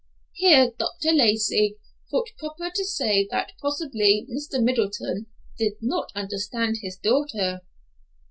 [0.33, 1.11] Here Dr.
[1.11, 1.77] Lacey
[2.09, 4.59] thought proper to say that possibly Mr.
[4.59, 5.27] Middleton
[5.59, 7.61] did not understand his daughter.